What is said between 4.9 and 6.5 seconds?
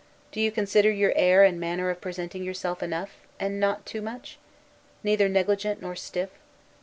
Neither negligent nor stiff?